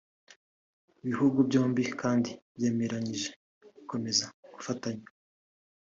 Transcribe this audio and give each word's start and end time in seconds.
Ibihugu 1.01 1.37
byombi 1.47 1.83
kandi 2.01 2.29
byemeranyije 2.55 3.29
gukomeza 3.75 4.25
gufatanya 4.53 5.05